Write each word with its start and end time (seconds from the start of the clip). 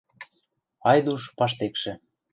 Айдуш 0.89 1.21
паштекшӹ. 1.37 1.93